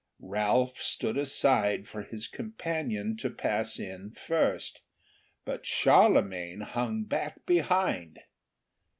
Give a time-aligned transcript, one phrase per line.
[0.23, 4.81] Ralph stood aside for his companion to pass in first,
[5.45, 8.17] but Charlemagne hung back behind.